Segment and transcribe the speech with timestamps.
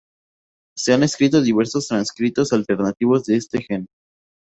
[0.75, 3.85] Se han descrito diversos transcritos alternativos de este gen.